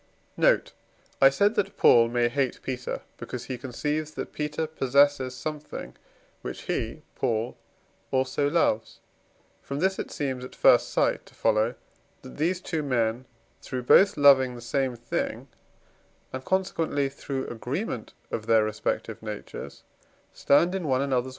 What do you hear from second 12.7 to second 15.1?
men, through both loving the same